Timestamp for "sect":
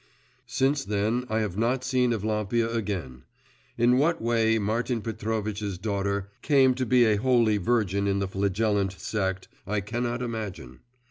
8.93-9.47